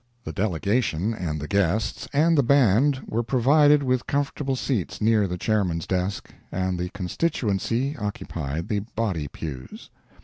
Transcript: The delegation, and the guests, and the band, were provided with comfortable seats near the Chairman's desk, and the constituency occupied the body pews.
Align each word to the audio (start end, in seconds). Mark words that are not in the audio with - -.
The 0.23 0.33
delegation, 0.33 1.13
and 1.13 1.39
the 1.39 1.47
guests, 1.47 2.07
and 2.11 2.35
the 2.35 2.41
band, 2.41 3.01
were 3.05 3.21
provided 3.21 3.83
with 3.83 4.07
comfortable 4.07 4.55
seats 4.55 4.99
near 4.99 5.27
the 5.27 5.37
Chairman's 5.37 5.85
desk, 5.85 6.33
and 6.51 6.79
the 6.79 6.89
constituency 6.89 7.95
occupied 7.97 8.67
the 8.67 8.79
body 8.79 9.27
pews. 9.27 9.91